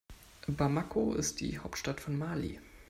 Bamako 0.47 1.13
ist 1.13 1.41
die 1.41 1.59
Hauptstadt 1.59 2.01
von 2.01 2.17
Mali. 2.17 2.59